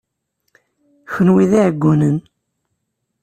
Kenwi 1.11 1.45
d 1.49 1.51
iɛeggunen. 1.59 2.17